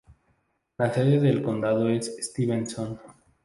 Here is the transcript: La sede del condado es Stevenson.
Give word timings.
La 0.79 0.91
sede 0.91 1.19
del 1.19 1.43
condado 1.43 1.87
es 1.87 2.17
Stevenson. 2.19 2.99